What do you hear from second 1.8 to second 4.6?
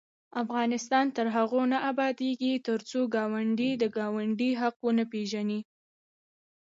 ابادیږي، ترڅو ګاونډي د ګاونډي